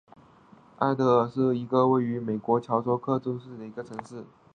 [0.79, 4.25] 艾得尔是一个位于美国乔治亚州库克县的城市。